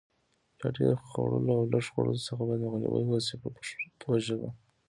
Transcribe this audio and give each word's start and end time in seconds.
له 0.59 0.67
ډېر 0.77 0.91
خوړلو 1.07 1.51
او 1.57 1.63
لږ 1.73 1.85
خوړلو 1.93 2.25
څخه 2.27 2.41
باید 2.47 2.61
مخنیوی 2.65 3.03
وشي 3.07 3.35
په 3.41 3.49
پښتو 3.55 4.09
ژبه. 4.25 4.49